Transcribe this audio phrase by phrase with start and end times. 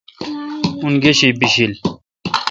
[0.83, 1.73] او°گیش بِشیل۔